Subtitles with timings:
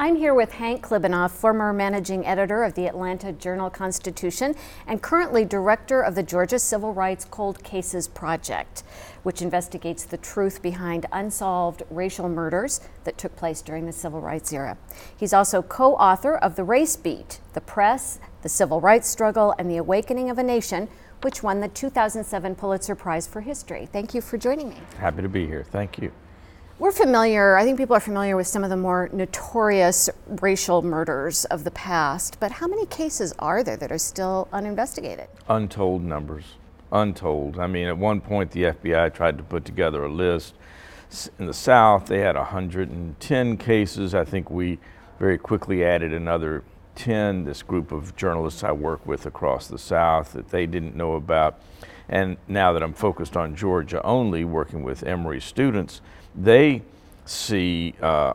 [0.00, 4.54] I'm here with Hank Klibanoff, former managing editor of the Atlanta Journal Constitution
[4.86, 8.84] and currently director of the Georgia Civil Rights Cold Cases Project,
[9.24, 14.52] which investigates the truth behind unsolved racial murders that took place during the civil rights
[14.52, 14.78] era.
[15.16, 19.68] He's also co author of The Race Beat The Press, the Civil Rights Struggle, and
[19.68, 20.88] the Awakening of a Nation,
[21.22, 23.88] which won the 2007 Pulitzer Prize for History.
[23.92, 24.76] Thank you for joining me.
[25.00, 25.64] Happy to be here.
[25.64, 26.12] Thank you.
[26.80, 31.44] We're familiar, I think people are familiar with some of the more notorious racial murders
[31.46, 35.26] of the past, but how many cases are there that are still uninvestigated?
[35.48, 36.44] Untold numbers.
[36.92, 37.58] Untold.
[37.58, 40.54] I mean, at one point, the FBI tried to put together a list.
[41.40, 44.14] In the South, they had 110 cases.
[44.14, 44.78] I think we
[45.18, 46.62] very quickly added another
[46.94, 47.44] 10.
[47.44, 51.60] This group of journalists I work with across the South that they didn't know about.
[52.08, 56.00] And now that I'm focused on Georgia only, working with Emory students,
[56.34, 56.82] they
[57.28, 58.32] see uh,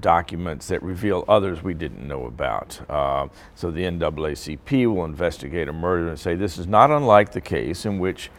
[0.00, 2.80] documents that reveal others we didn't know about.
[2.88, 7.40] Uh, so the NAACP will investigate a murder and say this is not unlike the
[7.40, 8.30] case in which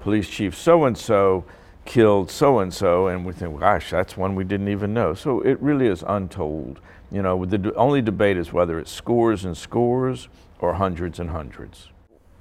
[0.00, 1.44] police chief so and so
[1.84, 5.14] killed so and so, and we think, gosh, that's one we didn't even know.
[5.14, 6.80] So it really is untold.
[7.10, 10.28] You know, the only debate is whether it's scores and scores
[10.60, 11.88] or hundreds and hundreds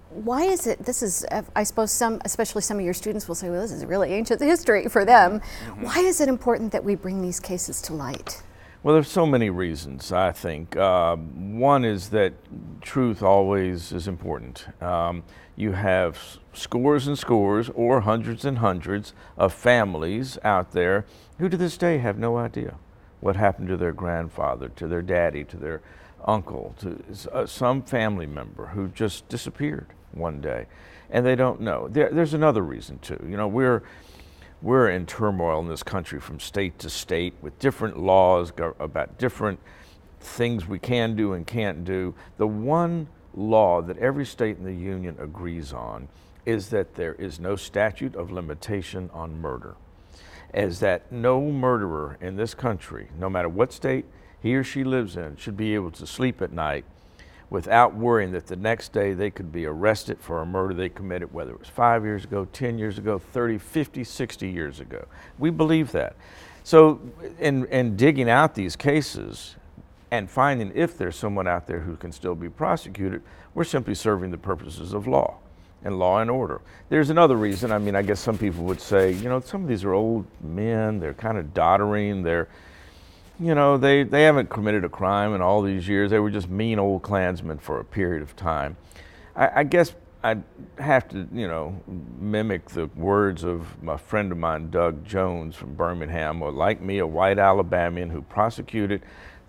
[0.10, 3.50] why is it this is i suppose some especially some of your students will say
[3.50, 5.40] well this is really ancient history for them.
[5.40, 5.84] Mm-hmm.
[5.84, 8.42] why is it important that we bring these cases to light?
[8.82, 10.76] Well there's so many reasons i think.
[10.76, 12.34] Uh, one is that
[12.82, 14.66] truth always is important.
[14.82, 15.24] Um,
[15.56, 16.18] you have
[16.54, 21.06] scores and scores or hundreds and hundreds of families out there
[21.38, 22.76] who to this day have no idea
[23.20, 25.82] what happened to their grandfather to their daddy to their
[26.26, 30.66] uncle to uh, some family member who just disappeared one day,
[31.10, 31.88] and they don't know.
[31.88, 33.24] There, there's another reason too.
[33.28, 33.84] You know, we're
[34.62, 39.60] we're in turmoil in this country from state to state with different laws about different
[40.20, 42.14] things we can do and can't do.
[42.38, 46.10] The one law that every state in the union agrees on
[46.46, 49.76] is that there is no statute of limitation on murder.
[50.54, 54.06] As that no murderer in this country, no matter what state
[54.42, 56.86] he or she lives in, should be able to sleep at night
[57.50, 61.34] without worrying that the next day they could be arrested for a murder they committed,
[61.34, 65.06] whether it was five years ago, 10 years ago, 30, 50, 60 years ago.
[65.40, 66.16] We believe that.
[66.64, 67.02] So,
[67.40, 69.56] in, in digging out these cases
[70.12, 73.24] and finding if there's someone out there who can still be prosecuted,
[73.56, 75.38] we're simply serving the purposes of law
[75.84, 76.62] and law and order.
[76.90, 77.72] There's another reason.
[77.72, 80.26] I mean, I guess some people would say, you know, some of these are old
[80.42, 82.50] men, they're kind of doddering, they're
[83.40, 86.12] you know, they, they haven't committed a crime in all these years.
[86.12, 88.76] They were just mean old Klansmen for a period of time.
[89.36, 90.44] I, I guess I'd
[90.78, 91.82] have to, you know,
[92.20, 96.98] mimic the words of my friend of mine, Doug Jones from Birmingham, or like me,
[96.98, 99.02] a white Alabamian who prosecuted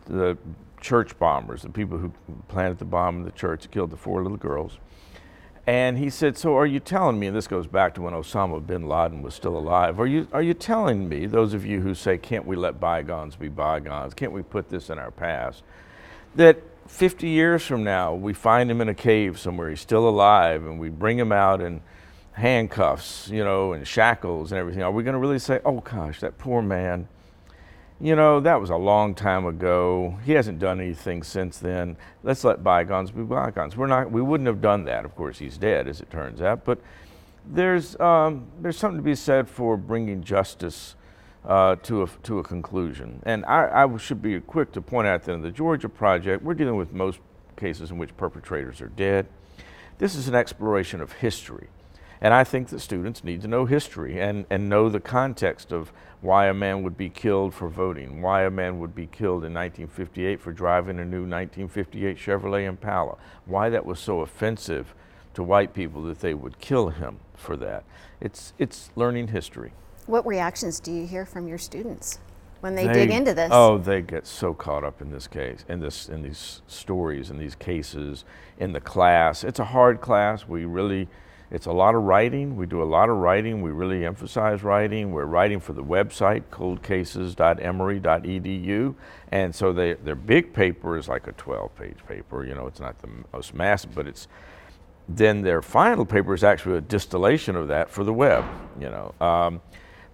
[0.06, 0.38] the
[0.80, 2.12] church bombers, the people who
[2.46, 4.78] planted the bomb in the church, killed the four little girls.
[5.70, 8.66] And he said, So are you telling me, and this goes back to when Osama
[8.66, 11.94] bin Laden was still alive, are you, are you telling me, those of you who
[11.94, 14.12] say, Can't we let bygones be bygones?
[14.12, 15.62] Can't we put this in our past?
[16.34, 20.66] That 50 years from now, we find him in a cave somewhere, he's still alive,
[20.66, 21.82] and we bring him out in
[22.32, 24.82] handcuffs, you know, and shackles and everything.
[24.82, 27.06] Are we going to really say, Oh gosh, that poor man?
[28.00, 30.18] You know, that was a long time ago.
[30.24, 31.96] He hasn't done anything since then.
[32.22, 33.76] Let's let bygones be bygones.
[33.76, 35.04] We're not, we wouldn't have done that.
[35.04, 36.64] Of course, he's dead, as it turns out.
[36.64, 36.80] But
[37.46, 40.94] there's, um, there's something to be said for bringing justice
[41.44, 43.22] uh, to, a, to a conclusion.
[43.24, 46.54] And I, I should be quick to point out that in the Georgia Project, we're
[46.54, 47.18] dealing with most
[47.56, 49.26] cases in which perpetrators are dead.
[49.98, 51.68] This is an exploration of history.
[52.20, 55.90] And I think that students need to know history and, and know the context of
[56.20, 59.54] why a man would be killed for voting, why a man would be killed in
[59.54, 63.16] 1958 for driving a new 1958 Chevrolet Impala,
[63.46, 64.94] why that was so offensive
[65.32, 67.84] to white people that they would kill him for that.
[68.20, 69.72] It's, it's learning history.
[70.06, 72.18] What reactions do you hear from your students
[72.60, 73.48] when they, they dig into this?
[73.50, 77.38] Oh, they get so caught up in this case, in this, in these stories, in
[77.38, 78.24] these cases,
[78.58, 79.42] in the class.
[79.42, 80.46] It's a hard class.
[80.46, 81.08] We really
[81.50, 82.54] it's a lot of writing.
[82.54, 83.60] We do a lot of writing.
[83.60, 85.10] We really emphasize writing.
[85.10, 88.94] We're writing for the website, coldcases.emory.edu.
[89.32, 92.44] And so they, their big paper is like a 12 page paper.
[92.44, 94.28] You know, it's not the most massive, but it's
[95.08, 98.44] then their final paper is actually a distillation of that for the web,
[98.78, 99.12] you know.
[99.20, 99.60] Um,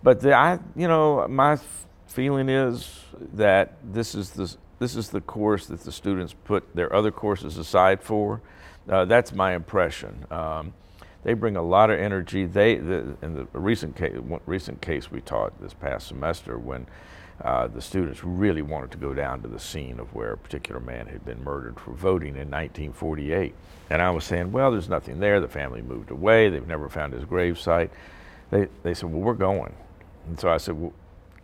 [0.03, 1.59] but the, I, you know, my
[2.07, 3.05] feeling is
[3.35, 7.59] that this is the, this is the course that the students put their other courses
[7.59, 8.41] aside for.
[8.89, 10.25] Uh, that's my impression.
[10.31, 10.73] Um,
[11.27, 12.47] They bring a lot of energy.
[12.47, 16.87] They, the, in the recent case, recent case we taught this past semester, when
[17.43, 20.81] uh, the students really wanted to go down to the scene of where a particular
[20.81, 23.53] man had been murdered for voting in 1948.
[23.91, 25.41] And I was saying, well, there's nothing there.
[25.41, 26.49] The family moved away.
[26.49, 27.91] They've never found his gravesite.
[28.53, 29.75] They, they said, well, we're going.
[30.29, 30.93] And so I said, well,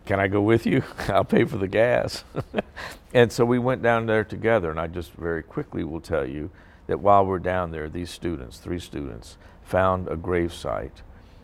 [0.07, 0.85] can I go with you?
[1.09, 2.23] I'll pay for the gas.
[3.13, 4.71] and so we went down there together.
[4.71, 6.51] And I just very quickly will tell you
[6.87, 11.03] that while we're down there, these students, three students, found a gravesite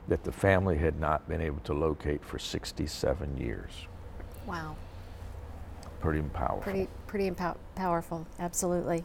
[0.08, 3.70] that the family had not been able to locate for 67 years.
[4.46, 4.76] Wow.
[6.00, 6.62] Pretty powerful.
[6.62, 9.04] Pretty, pretty empow- powerful, absolutely.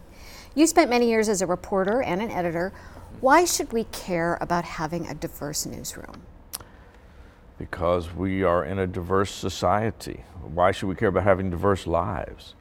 [0.55, 2.71] You spent many years as a reporter and an editor.
[3.19, 6.21] Why should we care about having a diverse newsroom?
[7.57, 10.23] Because we are in a diverse society.
[10.41, 12.55] Why should we care about having diverse lives?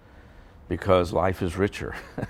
[0.68, 1.94] Because life is richer.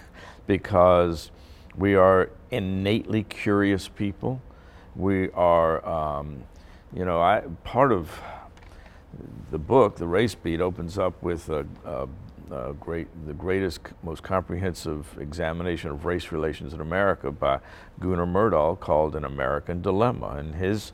[0.46, 1.30] because
[1.76, 4.40] we are innately curious people.
[4.94, 6.44] We are, um,
[6.94, 8.10] you know, I, part of
[9.50, 12.08] the book, The Race Beat, opens up with a, a,
[12.54, 17.60] a great, the greatest, most comprehensive examination of race relations in America by
[18.00, 20.36] Gunnar Myrdal called An American Dilemma.
[20.38, 20.92] And his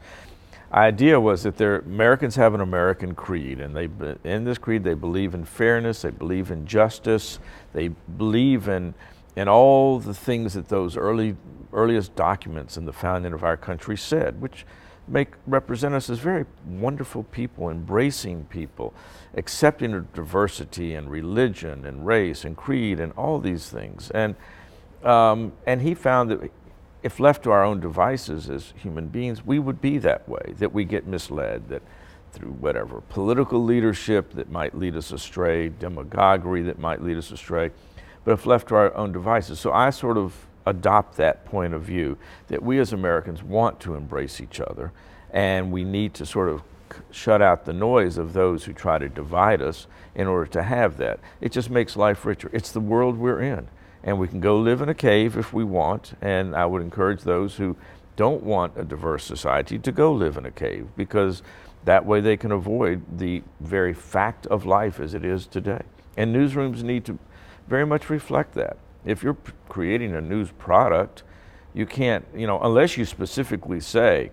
[0.73, 3.89] idea was that Americans have an American creed, and they,
[4.25, 7.39] in this creed they believe in fairness, they believe in justice,
[7.73, 8.95] they believe in,
[9.37, 11.37] in all the things that those early,
[11.73, 14.65] earliest documents in the founding of our country said, which
[15.07, 18.93] make represent us as very wonderful people, embracing people,
[19.35, 24.11] accepting of diversity and religion and race and creed and all these things.
[24.11, 24.35] And
[25.05, 26.51] um, and he found that
[27.05, 30.55] if left to our own devices as human beings, we would be that way.
[30.59, 31.69] That we get misled.
[31.69, 31.83] That
[32.33, 37.71] through whatever political leadership that might lead us astray, demagoguery that might lead us astray,
[38.25, 39.61] but if left to our own devices.
[39.61, 42.19] So I sort of adopt that point of view
[42.49, 44.93] that we as Americans want to embrace each other
[45.31, 46.63] and we need to sort of
[47.11, 50.97] shut out the noise of those who try to divide us in order to have
[50.97, 51.21] that.
[51.41, 52.51] It just makes life richer.
[52.53, 53.69] It's the world we're in.
[54.03, 56.15] And we can go live in a cave if we want.
[56.21, 57.77] And I would encourage those who
[58.17, 61.43] don't want a diverse society to go live in a cave because
[61.85, 65.83] that way they can avoid the very fact of life as it is today.
[66.17, 67.19] And newsrooms need to
[67.69, 69.37] very much reflect that if you're
[69.69, 71.23] creating a news product,
[71.75, 74.31] you can't, you know, unless you specifically say,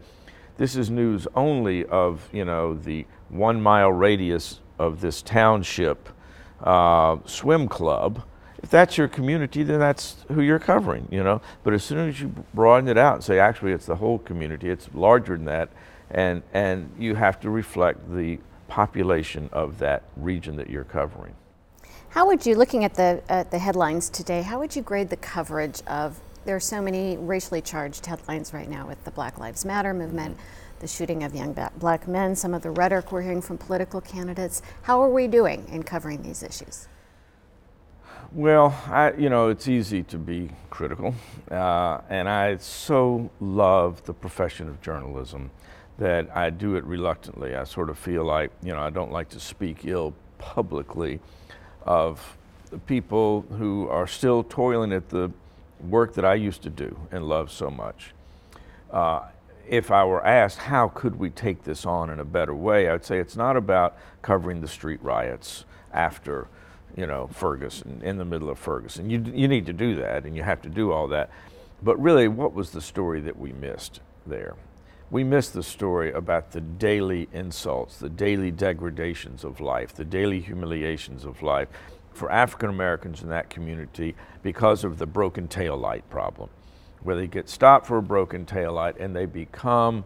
[0.57, 6.09] this is news only of, you know, the one mile radius of this township
[6.61, 8.23] uh, swim club.
[8.63, 11.41] If that's your community, then that's who you're covering, you know.
[11.63, 14.69] But as soon as you broaden it out and say, actually, it's the whole community,
[14.69, 15.69] it's larger than that,
[16.09, 21.35] and, and you have to reflect the population of that region that you're covering.
[22.15, 25.17] How would you, looking at the, at the headlines today, how would you grade the
[25.17, 29.65] coverage of, there are so many racially charged headlines right now with the Black Lives
[29.65, 30.37] Matter movement,
[30.79, 34.61] the shooting of young black men, some of the rhetoric we're hearing from political candidates.
[34.83, 36.87] How are we doing in covering these issues?
[38.31, 41.13] Well, I, you know, it's easy to be critical,
[41.51, 45.51] uh, and I so love the profession of journalism
[45.97, 47.57] that I do it reluctantly.
[47.57, 51.19] I sort of feel like, you know, I don't like to speak ill publicly
[51.85, 52.37] of
[52.71, 55.31] the people who are still toiling at the
[55.79, 58.13] work that I used to do and love so much.
[58.91, 59.21] Uh,
[59.67, 63.05] if I were asked how could we take this on in a better way, I'd
[63.05, 66.47] say it's not about covering the street riots after,
[66.95, 69.09] you know, Ferguson, in the middle of Ferguson.
[69.09, 71.29] You, you need to do that and you have to do all that.
[71.81, 74.55] But really, what was the story that we missed there?
[75.11, 80.39] We miss the story about the daily insults, the daily degradations of life, the daily
[80.39, 81.67] humiliations of life
[82.11, 86.49] for African Americans in that community because of the broken tail light problem,
[87.03, 90.05] where they get stopped for a broken tail light and they become,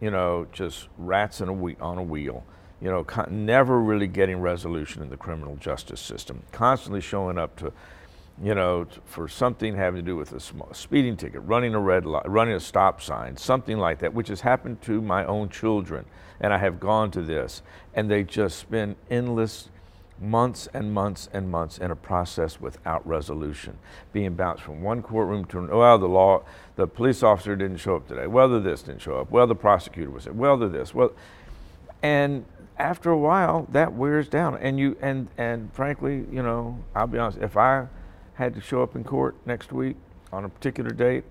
[0.00, 1.44] you know, just rats a
[1.80, 2.44] on a wheel.
[2.80, 7.74] You know, never really getting resolution in the criminal justice system, constantly showing up to
[8.42, 12.28] you know, for something having to do with a speeding ticket, running a red light,
[12.28, 16.04] running a stop sign, something like that, which has happened to my own children.
[16.40, 17.62] And I have gone to this,
[17.94, 19.68] and they just spend endless
[20.20, 23.76] months and months and months in a process without resolution,
[24.12, 25.76] being bounced from one courtroom to another.
[25.76, 26.42] Well, the law,
[26.76, 28.26] the police officer didn't show up today.
[28.26, 29.30] Well, the this didn't show up.
[29.30, 30.26] Well, the prosecutor was.
[30.26, 30.94] Well, the this.
[30.94, 31.12] Well,
[32.02, 32.44] and
[32.78, 34.56] after a while, that wears down.
[34.56, 37.38] And you, and and frankly, you know, I'll be honest.
[37.38, 37.86] If I
[38.40, 39.96] had to show up in court next week
[40.32, 41.24] on a particular date,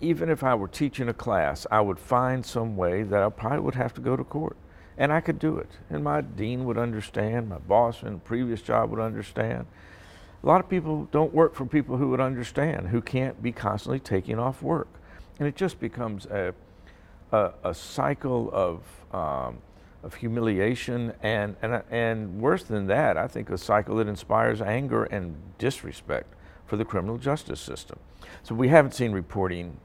[0.00, 3.58] even if I were teaching a class, I would find some way that I probably
[3.58, 4.56] would have to go to court.
[4.96, 5.70] And I could do it.
[5.90, 9.66] And my dean would understand, my boss in a previous job would understand.
[10.44, 13.98] A lot of people don't work for people who would understand, who can't be constantly
[13.98, 14.88] taking off work.
[15.40, 16.54] And it just becomes a,
[17.32, 19.58] a, a cycle of, um,
[20.02, 25.04] of humiliation and, and, and worse than that, I think a cycle that inspires anger
[25.04, 26.34] and disrespect
[26.66, 27.98] for the criminal justice system.
[28.42, 29.78] So we haven't seen reporting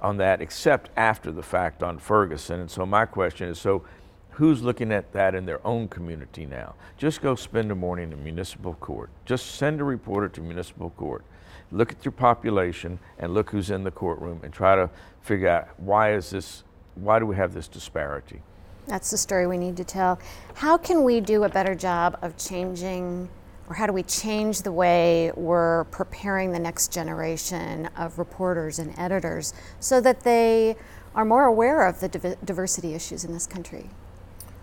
[0.00, 2.60] on that except after the fact on Ferguson.
[2.60, 3.84] And so my question is so
[4.30, 6.74] who's looking at that in their own community now?
[6.98, 9.10] Just go spend a morning in municipal court.
[9.24, 11.24] Just send a reporter to municipal court.
[11.70, 14.90] Look at your population and look who's in the courtroom and try to
[15.20, 16.64] figure out why is this
[16.94, 18.42] why do we have this disparity?
[18.86, 20.18] That's the story we need to tell.
[20.54, 23.28] How can we do a better job of changing,
[23.68, 28.92] or how do we change the way we're preparing the next generation of reporters and
[28.98, 30.76] editors so that they
[31.14, 33.90] are more aware of the div- diversity issues in this country?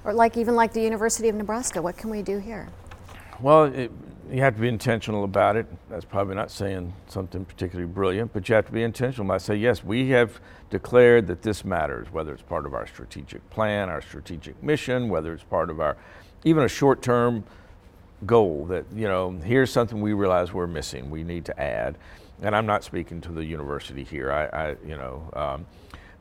[0.04, 2.70] Or like even like the University of Nebraska, what can we do here?
[3.42, 3.90] Well, it,
[4.30, 5.66] you have to be intentional about it.
[5.90, 9.32] That's probably not saying something particularly brilliant, but you have to be intentional.
[9.32, 13.50] I say, yes, we have declared that this matters, whether it's part of our strategic
[13.50, 15.96] plan, our strategic mission, whether it's part of our
[16.44, 17.46] even a short term
[18.26, 21.98] goal that, you know, here's something we realize we're missing, we need to add.
[22.42, 24.32] And I'm not speaking to the university here.
[24.32, 25.66] I, I you know, um,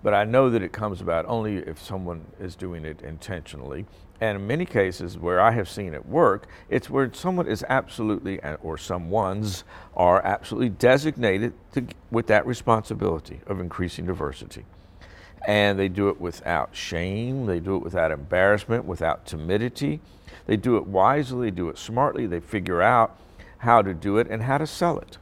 [0.02, 3.86] but I know that it comes about only if someone is doing it intentionally.
[4.20, 8.40] And in many cases where I have seen it work, it's where someone is absolutely,
[8.62, 9.64] or someone's,
[9.96, 14.64] are absolutely designated to, with that responsibility of increasing diversity.
[15.46, 20.00] And they do it without shame, they do it without embarrassment, without timidity.
[20.46, 23.16] They do it wisely, they do it smartly, they figure out
[23.58, 25.18] how to do it and how to sell it.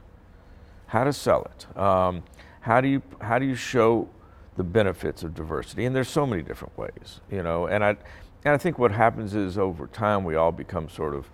[0.87, 1.77] How to sell it.
[1.77, 2.23] Um,
[2.61, 4.09] how, do you, how do you show
[4.57, 5.85] the benefits of diversity?
[5.85, 7.67] And there's so many different ways, you know.
[7.67, 7.89] And I,
[8.43, 11.29] and I think what happens is over time we all become sort of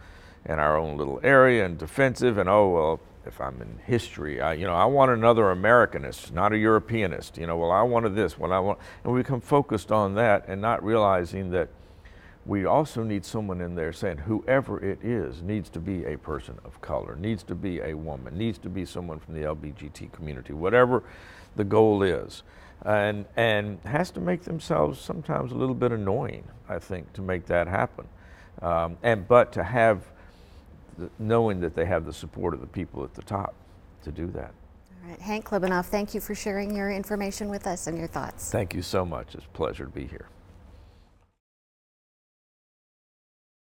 [0.46, 4.54] in our own little area and defensive and oh well if I'm in history I
[4.54, 8.38] you know I want another Americanist not a Europeanist you know well I wanted this
[8.38, 11.70] what I want and we become focused on that and not realizing that
[12.46, 16.58] we also need someone in there saying whoever it is needs to be a person
[16.66, 20.54] of color needs to be a woman needs to be someone from the LBGT community
[20.54, 21.04] whatever
[21.56, 22.44] the goal is
[22.86, 26.44] and and has to make themselves sometimes a little bit annoying.
[26.68, 28.08] I think to make that happen,
[28.62, 30.04] um, and but to have
[30.98, 33.54] the, knowing that they have the support of the people at the top
[34.04, 34.52] to do that.
[35.04, 38.52] All right, Hank Klibanoff, thank you for sharing your information with us and your thoughts.
[38.52, 39.36] Thank you so much.
[39.36, 40.28] It's a pleasure to be here.